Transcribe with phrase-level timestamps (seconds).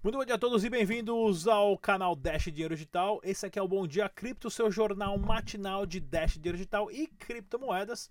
[0.00, 3.20] Muito bom dia a todos e bem-vindos ao canal Dash Dinheiro Digital.
[3.24, 7.08] Esse aqui é o Bom Dia Cripto, seu jornal matinal de Dash Dinheiro Digital e
[7.08, 8.08] criptomoedas.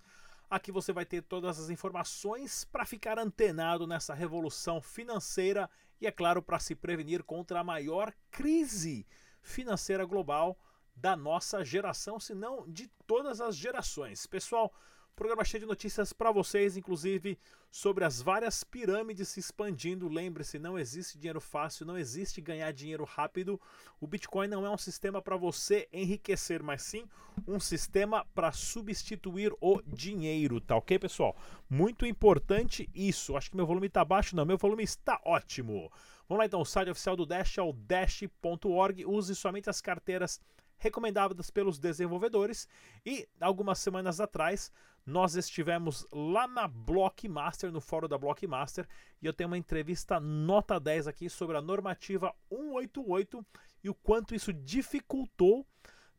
[0.50, 5.68] Aqui você vai ter todas as informações para ficar antenado nessa revolução financeira
[5.98, 9.06] e, é claro, para se prevenir contra a maior crise
[9.40, 10.58] financeira global
[10.94, 14.26] da nossa geração, se não de todas as gerações.
[14.26, 14.74] Pessoal,
[15.18, 17.36] Programa cheio de notícias para vocês, inclusive
[17.72, 20.06] sobre as várias pirâmides se expandindo.
[20.06, 23.60] Lembre-se, não existe dinheiro fácil, não existe ganhar dinheiro rápido.
[24.00, 27.04] O Bitcoin não é um sistema para você enriquecer, mas sim
[27.48, 31.36] um sistema para substituir o dinheiro, tá ok, pessoal?
[31.68, 33.36] Muito importante isso.
[33.36, 35.90] Acho que meu volume está baixo, não, meu volume está ótimo.
[36.28, 39.04] Vamos lá então, o site oficial do Dash é o dash.org.
[39.04, 40.40] Use somente as carteiras
[40.78, 42.68] recomendadas pelos desenvolvedores
[43.04, 44.72] e algumas semanas atrás
[45.08, 48.86] nós estivemos lá na Blockmaster, no fórum da Blockmaster,
[49.22, 53.44] e eu tenho uma entrevista nota 10 aqui sobre a normativa 188
[53.82, 55.66] e o quanto isso dificultou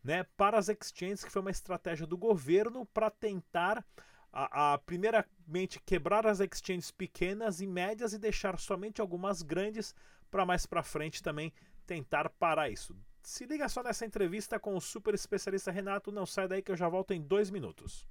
[0.03, 3.86] né, para as exchanges, que foi uma estratégia do governo para tentar,
[4.33, 9.94] a, a, primeiramente, quebrar as exchanges pequenas e médias e deixar somente algumas grandes
[10.31, 11.53] para mais para frente também
[11.86, 12.95] tentar parar isso.
[13.31, 16.75] Se liga só nessa entrevista com o super especialista Renato, não sai daí que eu
[16.75, 18.03] já volto em dois minutos.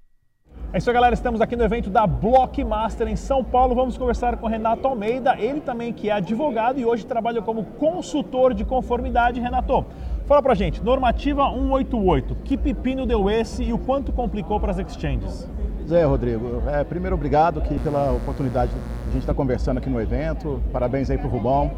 [0.73, 1.13] É isso aí, galera.
[1.13, 3.75] Estamos aqui no evento da Blockmaster em São Paulo.
[3.75, 8.55] Vamos conversar com Renato Almeida, ele também que é advogado e hoje trabalha como consultor
[8.55, 9.41] de conformidade.
[9.41, 9.85] Renato,
[10.25, 14.79] fala pra gente, normativa 188, que pepino deu esse e o quanto complicou para as
[14.79, 15.49] exchanges?
[15.85, 20.01] Zé, Rodrigo, é, primeiro obrigado aqui pela oportunidade de a gente estar conversando aqui no
[20.01, 20.63] evento.
[20.73, 21.73] Parabéns aí pro Rubão.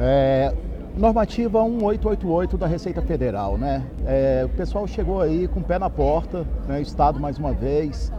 [0.00, 0.52] É,
[0.98, 3.84] Normativa 1888 da Receita Federal, né?
[4.04, 6.82] É, o pessoal chegou aí com o pé na porta, né?
[6.82, 8.12] Estado mais uma vez,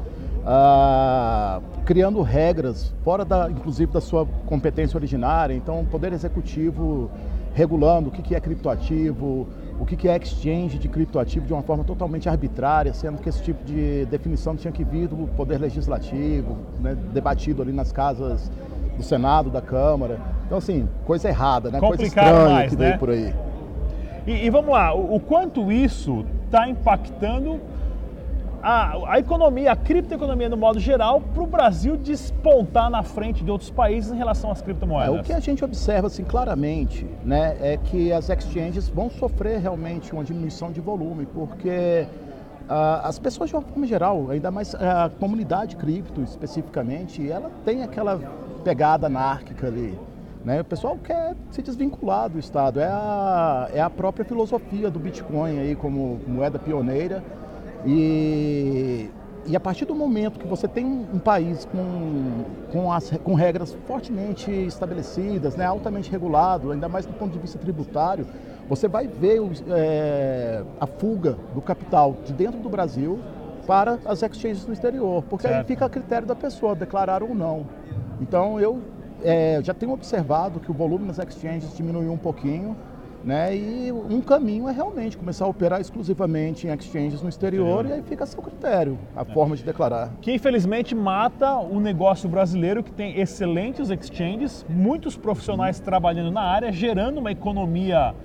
[0.46, 5.54] ah, criando regras fora da, inclusive da sua competência originária.
[5.54, 7.12] Então, o Poder Executivo
[7.54, 9.46] regulando o que, é criptoativo,
[9.78, 13.44] o que, que é exchange de criptoativo de uma forma totalmente arbitrária, sendo que esse
[13.44, 16.96] tipo de definição tinha que vir do Poder Legislativo, né?
[17.12, 18.50] debatido ali nas casas
[19.00, 20.20] do Senado, da Câmara.
[20.46, 21.80] Então, assim, coisa errada, né?
[21.80, 22.88] coisa estranha mais, que né?
[22.88, 23.34] veio por aí.
[24.28, 27.60] E, e vamos lá, o, o quanto isso está impactando
[28.62, 33.50] a, a, economia, a criptoeconomia no modo geral, para o Brasil despontar na frente de
[33.50, 35.16] outros países em relação às criptomoedas?
[35.16, 39.60] É, o que a gente observa assim, claramente né, é que as exchanges vão sofrer
[39.60, 42.06] realmente uma diminuição de volume, porque
[42.68, 47.82] ah, as pessoas de uma forma geral, ainda mais a comunidade cripto especificamente, ela tem
[47.82, 48.20] aquela
[48.60, 49.98] pegada anárquica ali.
[50.44, 50.62] Né?
[50.62, 52.80] O pessoal quer se desvincular do Estado.
[52.80, 57.24] É a, é a própria filosofia do Bitcoin aí como moeda pioneira.
[57.86, 59.10] E,
[59.46, 63.76] e a partir do momento que você tem um país com, com, as, com regras
[63.86, 68.26] fortemente estabelecidas, né, altamente regulado, ainda mais do ponto de vista tributário,
[68.68, 73.20] você vai ver é, a fuga do capital de dentro do Brasil
[73.66, 75.60] para as exchanges no exterior, porque certo.
[75.60, 77.66] aí fica a critério da pessoa declarar ou não.
[78.22, 78.82] Então eu
[79.24, 82.76] é, já tenho observado que o volume nas exchanges diminuiu um pouquinho,
[83.24, 83.56] né?
[83.56, 88.02] E um caminho é realmente começar a operar exclusivamente em exchanges no exterior e aí
[88.02, 89.26] fica a seu critério a é.
[89.26, 90.12] forma de declarar.
[90.22, 96.72] Que infelizmente mata o negócio brasileiro que tem excelentes exchanges, muitos profissionais trabalhando na área,
[96.72, 98.16] gerando uma economia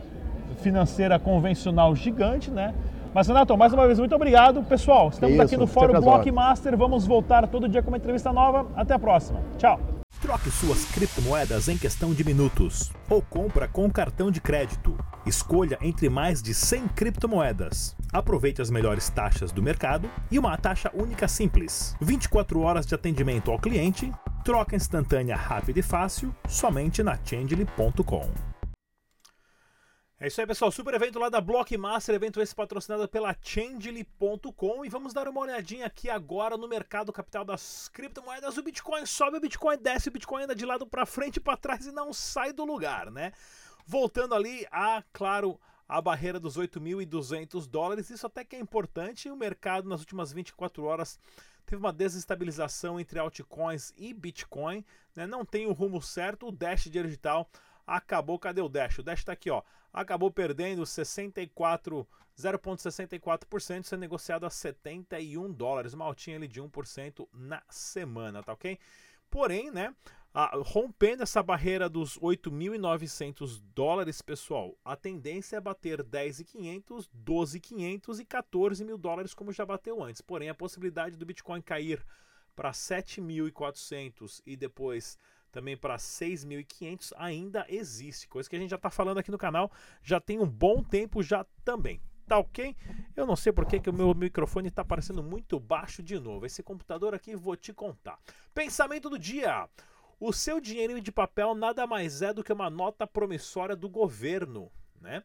[0.60, 2.72] financeira convencional gigante, né?
[3.14, 4.60] Mas, Renato, mais uma vez, muito obrigado.
[4.64, 6.76] Pessoal, estamos Isso, aqui no Fórum Blockmaster.
[6.76, 8.66] Vamos voltar todo dia com uma entrevista nova.
[8.74, 9.40] Até a próxima.
[9.56, 9.78] Tchau.
[10.20, 14.96] Troque suas criptomoedas em questão de minutos ou compra com cartão de crédito.
[15.24, 17.94] Escolha entre mais de 100 criptomoedas.
[18.12, 21.94] Aproveite as melhores taxas do mercado e uma taxa única simples.
[22.00, 24.10] 24 horas de atendimento ao cliente,
[24.44, 28.53] troca instantânea rápida e fácil somente na Changely.com.
[30.20, 30.70] É isso aí, pessoal.
[30.70, 34.84] Super evento lá da Blockmaster, evento esse patrocinado pela Changely.com.
[34.84, 38.56] E vamos dar uma olhadinha aqui agora no mercado capital das criptomoedas.
[38.56, 41.56] O Bitcoin sobe, o Bitcoin desce, o Bitcoin anda de lado para frente e para
[41.56, 43.32] trás e não sai do lugar, né?
[43.84, 45.58] Voltando ali a, claro,
[45.88, 48.08] a barreira dos 8.200 dólares.
[48.08, 49.28] Isso até que é importante.
[49.28, 51.18] O mercado nas últimas 24 horas
[51.66, 54.84] teve uma desestabilização entre altcoins e Bitcoin.
[55.16, 55.26] Né?
[55.26, 56.46] Não tem o rumo certo.
[56.46, 57.50] O Dash Digital
[57.84, 58.38] acabou.
[58.38, 59.00] Cadê o Dash?
[59.00, 59.60] O Dash está aqui, ó
[59.94, 62.06] acabou perdendo 64
[62.36, 68.78] 0,64%, sendo negociado a 71 dólares, uma altinha ali de 1% na semana, tá ok?
[69.30, 69.94] Porém, né,
[70.32, 78.24] a, rompendo essa barreira dos 8.900 dólares, pessoal, a tendência é bater 10.500, 12.500 e
[78.24, 80.20] 14 mil dólares, como já bateu antes.
[80.20, 82.04] Porém, a possibilidade do Bitcoin cair
[82.56, 85.18] para 7.400 e depois
[85.54, 89.70] também para 6.500 ainda existe, coisa que a gente já está falando aqui no canal
[90.02, 92.00] já tem um bom tempo já também.
[92.26, 92.74] Tá ok?
[93.14, 96.44] Eu não sei porque que o meu microfone está parecendo muito baixo de novo.
[96.44, 98.18] Esse computador aqui vou te contar.
[98.52, 99.68] Pensamento do dia.
[100.18, 104.72] O seu dinheirinho de papel nada mais é do que uma nota promissória do governo,
[105.00, 105.22] né?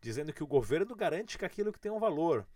[0.00, 2.46] Dizendo que o governo garante que aquilo que tem um valor.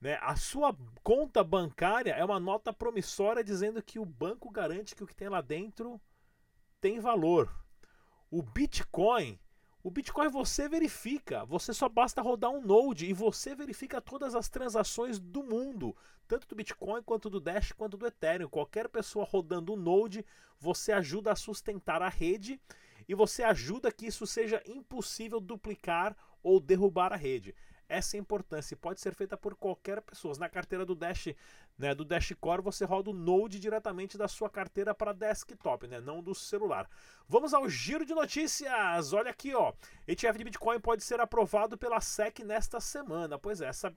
[0.00, 0.18] Né?
[0.22, 5.06] A sua conta bancária é uma nota promissória dizendo que o banco garante que o
[5.06, 6.00] que tem lá dentro
[6.80, 7.52] tem valor.
[8.30, 9.38] O Bitcoin
[9.82, 14.46] o Bitcoin você verifica, você só basta rodar um node e você verifica todas as
[14.46, 15.96] transações do mundo,
[16.28, 18.46] tanto do Bitcoin quanto do Dash quanto do Ethereum.
[18.46, 20.22] Qualquer pessoa rodando um node,
[20.58, 22.60] você ajuda a sustentar a rede
[23.08, 27.54] e você ajuda que isso seja impossível duplicar ou derrubar a rede.
[27.90, 30.32] Essa importância pode ser feita por qualquer pessoa.
[30.38, 31.34] Na carteira do Dash,
[31.76, 36.00] né, do Dash Core, você roda o Node diretamente da sua carteira para desktop, né,
[36.00, 36.88] não do celular.
[37.28, 39.12] Vamos ao giro de notícias.
[39.12, 39.72] Olha aqui, ó.
[40.06, 43.36] ETF de Bitcoin pode ser aprovado pela SEC nesta semana.
[43.36, 43.92] Pois é, essa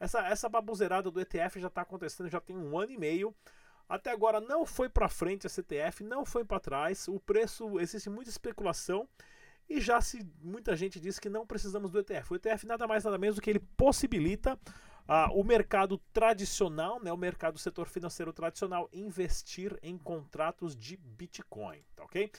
[0.00, 3.32] essa essa baboseirada do ETF já está acontecendo já tem um ano e meio.
[3.88, 7.06] Até agora não foi para frente a CTF, não foi para trás.
[7.06, 9.08] O preço existe muita especulação.
[9.68, 12.32] E já se muita gente diz que não precisamos do ETF.
[12.32, 14.58] O ETF nada mais nada menos do que ele possibilita
[15.08, 20.96] ah, o mercado tradicional, né, o mercado do setor financeiro tradicional, investir em contratos de
[20.96, 22.30] Bitcoin, tá ok?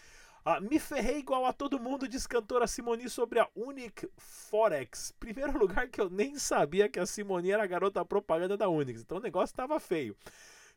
[0.43, 5.13] Ah, me ferrei igual a todo mundo, diz cantora Simoni sobre a Unic Forex.
[5.19, 9.01] Primeiro lugar que eu nem sabia que a Simoni era a garota propaganda da Unix,
[9.01, 10.15] então o negócio estava feio.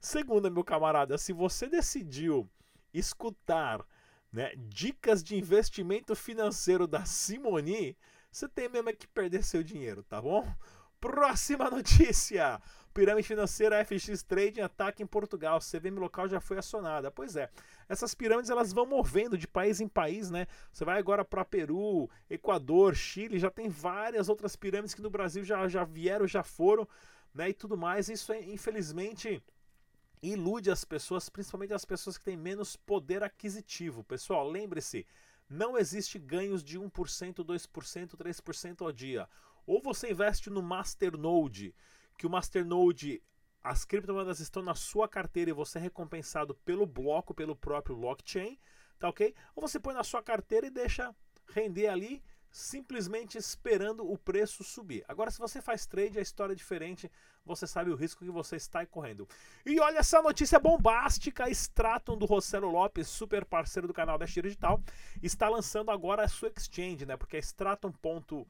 [0.01, 2.49] Segunda, meu camarada, se você decidiu
[2.93, 3.85] escutar
[4.33, 7.97] né, dicas de investimento financeiro da Simoni,
[8.31, 10.47] você tem mesmo é que perder seu dinheiro, tá bom?
[11.01, 12.61] Próxima notícia!
[12.93, 15.61] Pirâmide financeira FX Trading ataque em Portugal.
[15.61, 17.11] CVM local já foi acionada.
[17.11, 17.49] Pois é,
[17.89, 20.47] essas pirâmides elas vão movendo de país em país, né?
[20.73, 25.45] Você vai agora para Peru, Equador, Chile, já tem várias outras pirâmides que no Brasil
[25.45, 26.87] já, já vieram, já foram,
[27.33, 27.49] né?
[27.51, 28.09] E tudo mais.
[28.09, 29.43] Isso é, infelizmente,
[30.23, 34.05] ilude as pessoas, principalmente as pessoas que têm menos poder aquisitivo.
[34.05, 35.07] Pessoal, lembre-se,
[35.49, 39.29] não existe ganhos de 1%, 2%, 3% ao dia.
[39.67, 41.75] Ou você investe no Masternode,
[42.17, 43.23] que o Masternode,
[43.63, 48.59] as criptomoedas estão na sua carteira e você é recompensado pelo bloco, pelo próprio blockchain,
[48.99, 49.35] tá ok?
[49.55, 51.15] Ou você põe na sua carteira e deixa
[51.49, 55.05] render ali simplesmente esperando o preço subir.
[55.09, 57.11] Agora, se você faz trade, a história é diferente,
[57.45, 59.29] você sabe o risco que você está correndo.
[59.65, 64.49] E olha essa notícia bombástica: Stratum do Rossello Lopes, super parceiro do canal da Xira
[64.49, 64.83] Digital,
[65.23, 67.17] está lançando agora a sua exchange, né?
[67.17, 68.45] Porque a Stratum.hk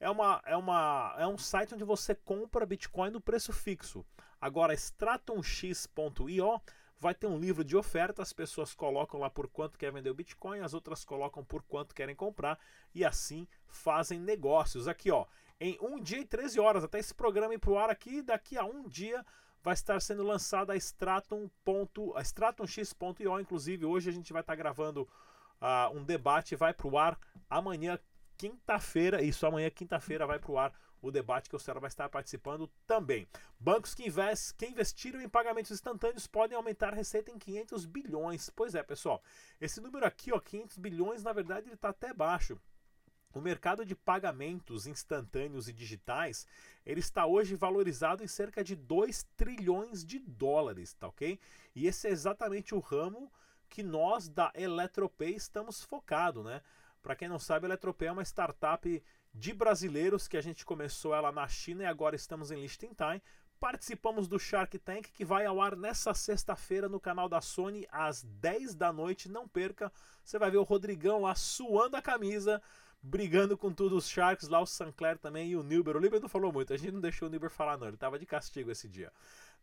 [0.00, 4.04] é, uma, é, uma, é um site onde você compra Bitcoin no preço fixo.
[4.40, 6.60] Agora, stratumx.io
[7.00, 10.14] vai ter um livro de oferta, as pessoas colocam lá por quanto quer vender o
[10.14, 12.58] Bitcoin, as outras colocam por quanto querem comprar
[12.94, 14.86] e assim fazem negócios.
[14.86, 15.24] Aqui, ó,
[15.58, 18.64] em um dia e 13 horas, até esse programa ir pro ar aqui, daqui a
[18.64, 19.24] um dia
[19.62, 21.48] vai estar sendo lançada a Stratum.
[22.14, 25.08] a StratumX.io, inclusive hoje a gente vai estar gravando
[25.60, 27.18] uh, um debate, vai pro ar
[27.48, 27.98] amanhã,
[28.36, 32.70] quinta-feira, isso amanhã, quinta-feira, vai pro ar o debate que o Cera vai estar participando
[32.86, 33.28] também.
[33.58, 38.50] Bancos que, invest, que investiram em pagamentos instantâneos podem aumentar a receita em 500 bilhões.
[38.50, 39.22] Pois é, pessoal,
[39.60, 42.60] esse número aqui, ó, 500 bilhões, na verdade, ele está até baixo.
[43.32, 46.46] O mercado de pagamentos instantâneos e digitais,
[46.84, 51.38] ele está hoje valorizado em cerca de 2 trilhões de dólares, tá ok?
[51.74, 53.32] E esse é exatamente o ramo
[53.68, 56.60] que nós da Eletropay estamos focado, né?
[57.00, 59.02] Para quem não sabe, a Eletropay é uma startup
[59.32, 63.20] de brasileiros que a gente começou ela na China e agora estamos em Liechtenstein.
[63.58, 68.22] Participamos do Shark Tank que vai ao ar nessa sexta-feira no canal da Sony às
[68.22, 69.28] 10 da noite.
[69.28, 69.92] Não perca,
[70.24, 72.60] você vai ver o Rodrigão lá suando a camisa,
[73.02, 75.96] brigando com todos os Sharks, lá o Sancler também e o Nilber.
[75.96, 78.18] O Nilber não falou muito, a gente não deixou o Nilber falar não, ele estava
[78.18, 79.12] de castigo esse dia.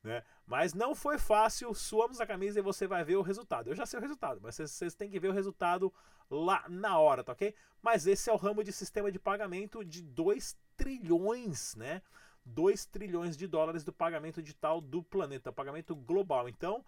[0.04, 0.24] Né?
[0.46, 3.70] Mas não foi fácil, suamos a camisa e você vai ver o resultado.
[3.70, 5.94] Eu já sei o resultado, mas vocês, têm que ver o resultado
[6.30, 7.54] lá na hora, tá ok?
[7.82, 12.01] Mas esse é o ramo de sistema de pagamento de 2 trilhões, né?
[12.46, 16.48] 2 trilhões de dólares do pagamento digital do planeta, pagamento global.
[16.48, 16.86] Então,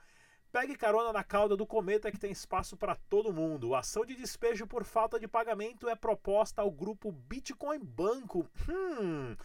[0.52, 3.76] pegue carona na cauda do cometa que tem espaço para todo mundo.
[3.76, 8.48] A ação de despejo por falta de pagamento é proposta ao grupo Bitcoin Banco.
[8.70, 9.36] Hum,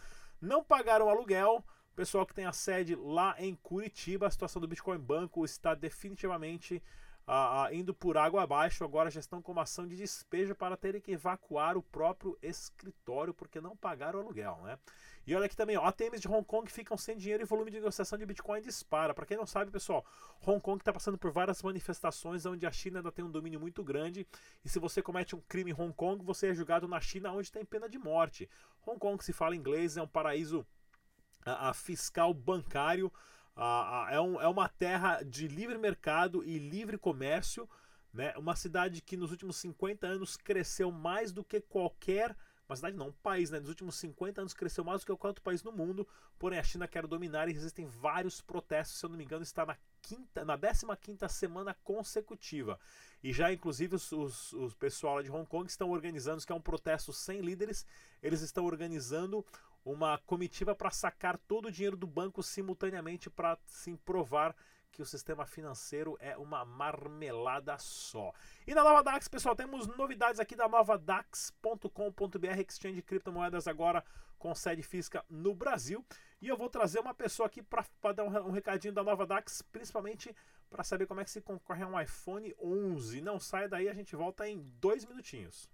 [0.41, 1.63] não pagaram aluguel
[1.95, 6.83] Pessoal que tem a sede lá em Curitiba, a situação do Bitcoin Banco está definitivamente
[7.25, 8.83] ah, indo por água abaixo.
[8.83, 13.33] Agora já estão com uma ação de despejo para terem que evacuar o próprio escritório
[13.33, 14.77] porque não pagaram o aluguel, né?
[15.25, 17.77] E olha aqui também, ó, ATMs de Hong Kong ficam sem dinheiro e volume de
[17.77, 19.13] negociação de Bitcoin dispara.
[19.13, 20.05] Para quem não sabe, pessoal,
[20.45, 23.81] Hong Kong está passando por várias manifestações onde a China ainda tem um domínio muito
[23.85, 24.27] grande.
[24.65, 27.49] E se você comete um crime em Hong Kong, você é julgado na China, onde
[27.51, 28.49] tem pena de morte.
[28.85, 30.67] Hong Kong, se fala inglês, é um paraíso
[31.45, 33.11] a, a fiscal bancário.
[33.55, 37.69] A, a, é, um, é uma terra de livre mercado e livre comércio.
[38.13, 38.33] Né?
[38.37, 42.35] Uma cidade que nos últimos 50 anos cresceu mais do que qualquer
[42.67, 43.59] uma cidade não, um país, né?
[43.59, 46.07] Nos últimos 50 anos cresceu mais do que qualquer outro país no mundo,
[46.39, 49.65] porém a China quer dominar e existem vários protestos, se eu não me engano, está
[49.65, 52.79] na quinta, na 15 semana consecutiva.
[53.23, 56.61] E já, inclusive, os, os, os pessoal de Hong Kong estão organizando, que é um
[56.61, 57.85] protesto sem líderes,
[58.21, 59.45] eles estão organizando
[59.85, 64.55] uma comitiva para sacar todo o dinheiro do banco simultaneamente para se provar
[64.91, 68.33] que o sistema financeiro é uma marmelada só.
[68.65, 74.03] E na Nova Dax, pessoal, temos novidades aqui da novadax.com.br, exchange de criptomoedas agora
[74.39, 76.03] com sede física no Brasil.
[76.41, 79.61] E eu vou trazer uma pessoa aqui para dar um, um, recadinho da Nova Dax,
[79.63, 80.33] principalmente
[80.69, 83.21] para saber como é que se concorre a um iPhone 11.
[83.21, 85.69] Não sai daí, a gente volta em dois minutinhos.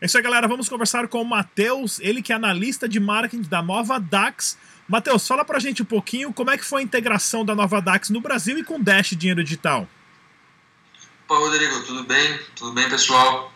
[0.00, 0.48] É isso aí, galera.
[0.48, 4.58] Vamos conversar com o Matheus, ele que é analista de marketing da Nova Dax.
[4.88, 8.10] Matheus, fala pra gente um pouquinho como é que foi a integração da Nova Dax
[8.10, 9.88] no Brasil e com Dash Dinheiro Digital.
[11.28, 12.40] Pô, Rodrigo, tudo bem?
[12.56, 13.52] Tudo bem, pessoal?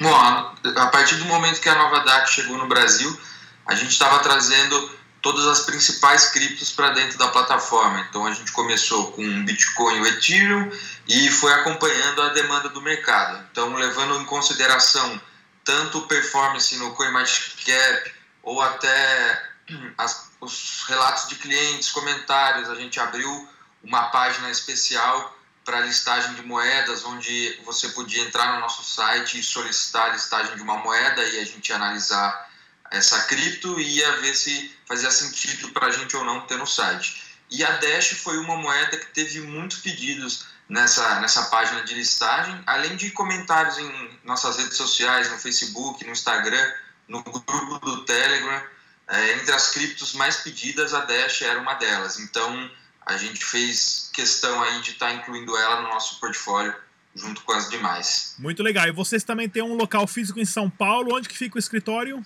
[0.00, 3.18] Bom, a partir do momento que a Nova Dax chegou no Brasil,
[3.66, 4.90] a gente estava trazendo
[5.20, 8.04] todas as principais criptos para dentro da plataforma.
[8.08, 10.70] Então a gente começou com Bitcoin e o Ethereum
[11.08, 13.44] e foi acompanhando a demanda do mercado.
[13.50, 15.20] Então, levando em consideração
[15.64, 19.52] tanto performance no CoinMarketCap ou até
[19.96, 22.68] as, os relatos de clientes, comentários.
[22.68, 23.48] A gente abriu
[23.82, 29.42] uma página especial para listagem de moedas, onde você podia entrar no nosso site e
[29.42, 32.50] solicitar a listagem de uma moeda e a gente ia analisar
[32.90, 36.66] essa cripto e ia ver se fazia sentido para a gente ou não ter no
[36.66, 37.22] site.
[37.50, 42.58] E a Dash foi uma moeda que teve muitos pedidos nessa, nessa página de listagem,
[42.66, 46.72] além de comentários em nossas redes sociais, no Facebook, no Instagram,
[47.06, 48.62] no grupo do Telegram.
[49.06, 52.18] É, entre as criptos mais pedidas, a Dash era uma delas.
[52.18, 52.70] Então,
[53.04, 56.74] a gente fez questão aí de estar tá incluindo ela no nosso portfólio
[57.14, 58.34] junto com as demais.
[58.38, 58.88] Muito legal.
[58.88, 61.14] E vocês também têm um local físico em São Paulo.
[61.14, 62.24] Onde que fica o escritório?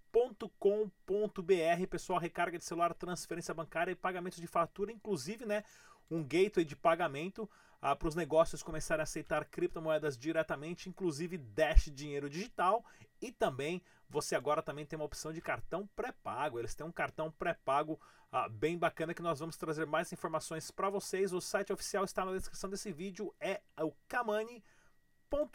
[1.89, 5.63] Pessoal, recarga de celular, transferência bancária e pagamentos de fatura, inclusive, né,
[6.09, 7.47] um gateway de pagamento
[7.81, 12.83] ah, para os negócios começarem a aceitar criptomoedas diretamente, inclusive Dash Dinheiro Digital
[13.21, 16.57] e também você agora também tem uma opção de cartão pré-pago.
[16.57, 17.99] Eles têm um cartão pré-pago
[18.31, 21.31] ah, bem bacana que nós vamos trazer mais informações para vocês.
[21.31, 24.78] O site oficial está na descrição desse vídeo, é o kamani.com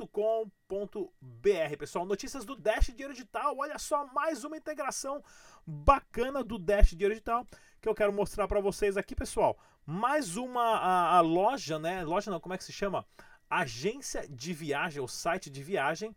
[0.07, 2.07] com.br pessoal.
[2.07, 3.57] Notícias do Dash Dinheiro Digital.
[3.59, 5.23] Olha só, mais uma integração
[5.66, 7.47] bacana do Dash Dinheiro Digital
[7.81, 9.59] que eu quero mostrar para vocês aqui, pessoal.
[9.85, 12.02] Mais uma a, a, loja, né?
[12.02, 13.04] Loja não, como é que se chama?
[13.50, 16.16] Agência de viagem, o site de viagem,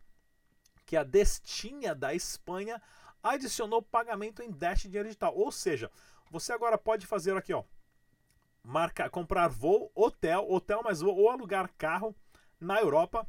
[0.85, 2.81] que a Destinha da Espanha
[3.21, 5.35] adicionou pagamento em Dash Dinheiro Digital.
[5.35, 5.91] Ou seja,
[6.31, 7.65] você agora pode fazer aqui, ó,
[8.63, 12.15] marcar, comprar voo, hotel, hotel mais voo ou alugar carro
[12.59, 13.27] na Europa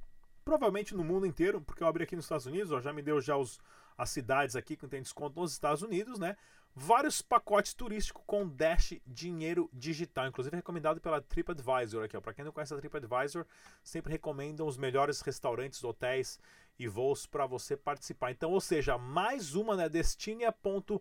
[0.48, 3.20] provavelmente no mundo inteiro, porque eu abri aqui nos Estados Unidos, ó, já me deu
[3.20, 3.60] já os,
[3.98, 6.38] as cidades aqui que tem desconto nos Estados Unidos, né?
[6.74, 12.20] Vários pacotes turísticos com Dash Dinheiro Digital, inclusive recomendado pela TripAdvisor aqui, ó.
[12.22, 13.44] Para quem não conhece a TripAdvisor,
[13.82, 16.40] sempre recomendam os melhores restaurantes, hotéis
[16.78, 18.30] e voos para você participar.
[18.30, 20.98] Então, ou seja, mais uma, né, destinia.com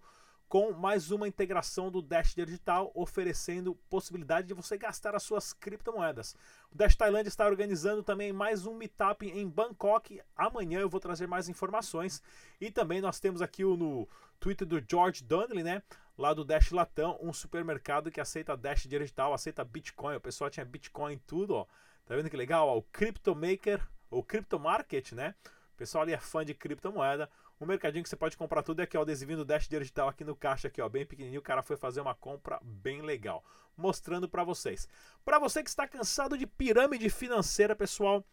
[0.48, 6.36] com mais uma integração do Dash Digital, oferecendo possibilidade de você gastar as suas criptomoedas.
[6.72, 10.22] O Dash Tailândia está organizando também mais um meetup em Bangkok.
[10.36, 12.22] Amanhã eu vou trazer mais informações.
[12.62, 14.08] E também nós temos aqui o, no
[14.40, 15.82] Twitter do George Donnelly, né?
[16.18, 20.16] lá do Dash Latão, um supermercado que aceita Dash digital, aceita Bitcoin.
[20.16, 21.66] O pessoal tinha Bitcoin em tudo, ó.
[22.06, 22.76] Tá vendo que legal?
[22.76, 25.36] O Crypto Maker, o Crypto Market, né?
[25.74, 27.30] O pessoal ali é fã de criptomoeda.
[27.60, 30.10] Um mercadinho que você pode comprar tudo é aqui, ó, o adesivinho do Dash digital
[30.10, 31.40] aqui no caixa aqui, ó, bem pequenininho.
[31.40, 33.44] O cara foi fazer uma compra bem legal,
[33.76, 34.88] mostrando para vocês.
[35.26, 38.24] Para você que está cansado de pirâmide financeira, pessoal,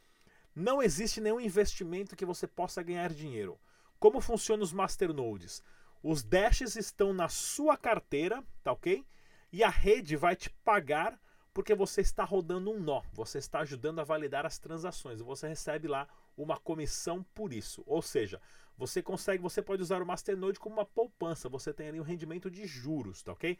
[0.54, 3.58] não existe nenhum investimento que você possa ganhar dinheiro.
[3.98, 5.62] Como funcionam os masternodes?
[6.02, 9.06] Os dashes estão na sua carteira, tá ok?
[9.50, 11.18] E a rede vai te pagar
[11.54, 15.88] porque você está rodando um nó, você está ajudando a validar as transações, você recebe
[15.88, 17.82] lá uma comissão por isso.
[17.86, 18.40] Ou seja,
[18.76, 22.50] você consegue, você pode usar o Masternode como uma poupança, você tem ali um rendimento
[22.50, 23.58] de juros, tá ok?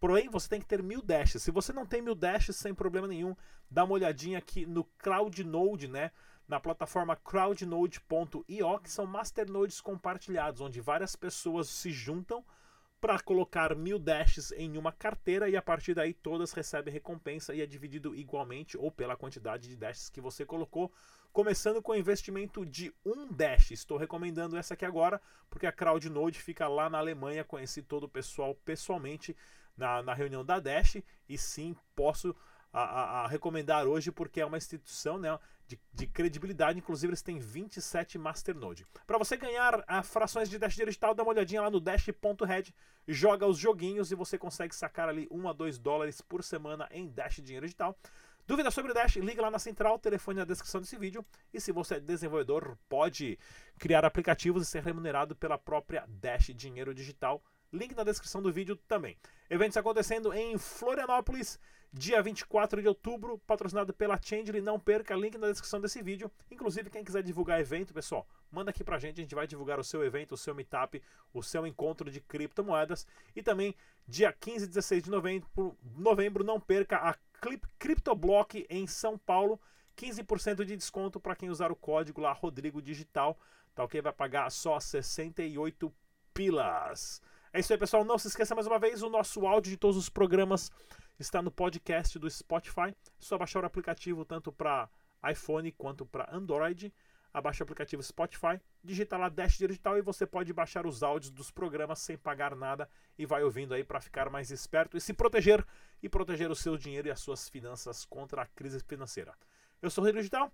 [0.00, 1.42] Porém, você tem que ter mil dashes.
[1.42, 3.34] Se você não tem mil dashes, sem problema nenhum,
[3.70, 6.10] dá uma olhadinha aqui no CloudNode, né?
[6.48, 12.44] na plataforma crowdnode.io, que são masternodes compartilhados, onde várias pessoas se juntam
[13.00, 17.60] para colocar mil dashes em uma carteira e a partir daí todas recebem recompensa e
[17.60, 20.90] é dividido igualmente ou pela quantidade de dashes que você colocou,
[21.36, 23.70] começando com o investimento de um dash.
[23.70, 28.08] Estou recomendando essa aqui agora porque a CrowdNode fica lá na Alemanha, conheci todo o
[28.08, 29.36] pessoal pessoalmente
[29.76, 30.96] na, na reunião da Dash
[31.28, 32.34] e sim posso
[32.72, 35.38] a, a, a recomendar hoje porque é uma instituição, né?
[35.66, 36.78] de, de, credibilidade.
[36.78, 38.86] Inclusive, eles têm 27 Masternode.
[39.06, 42.72] Para você ganhar a frações de Dash digital, dá uma olhadinha lá no Dash.red,
[43.06, 47.08] joga os joguinhos e você consegue sacar ali 1 a 2 dólares por semana em
[47.08, 47.94] Dash Dinheiro Digital.
[48.46, 49.16] Dúvida sobre o Dash?
[49.16, 51.26] Liga lá na central, telefone na descrição desse vídeo.
[51.52, 53.36] E se você é desenvolvedor, pode
[53.76, 57.42] criar aplicativos e ser remunerado pela própria Dash Dinheiro Digital.
[57.72, 59.16] Link na descrição do vídeo também.
[59.50, 61.58] Eventos acontecendo em Florianópolis,
[61.92, 64.60] dia 24 de outubro, patrocinado pela Changely.
[64.60, 66.30] Não perca, link na descrição desse vídeo.
[66.48, 69.20] Inclusive, quem quiser divulgar evento, pessoal, manda aqui pra gente.
[69.20, 71.02] A gente vai divulgar o seu evento, o seu meetup,
[71.34, 73.08] o seu encontro de criptomoedas.
[73.34, 73.74] E também,
[74.06, 77.14] dia 15 e 16 de novembro, novembro não perca a
[77.78, 79.60] CryptoBlock em São Paulo.
[79.96, 83.38] 15% de desconto para quem usar o código lá Rodrigo Digital,
[83.74, 84.02] tá ok?
[84.02, 85.92] Vai pagar só 68
[86.34, 87.22] pilas.
[87.52, 88.04] É isso aí, pessoal.
[88.04, 90.70] Não se esqueça mais uma vez, o nosso áudio de todos os programas
[91.18, 92.90] está no podcast do Spotify.
[92.90, 94.88] É só baixar o aplicativo tanto para
[95.30, 96.92] iPhone quanto para Android.
[97.36, 101.50] Abaixa o aplicativo Spotify, digita lá Dash Digital e você pode baixar os áudios dos
[101.50, 105.62] programas sem pagar nada e vai ouvindo aí para ficar mais esperto e se proteger
[106.02, 109.34] e proteger o seu dinheiro e as suas finanças contra a crise financeira.
[109.82, 110.50] Eu sou o Rodrigo Digital.